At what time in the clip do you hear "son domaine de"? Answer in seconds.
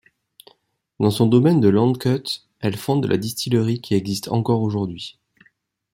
1.11-1.71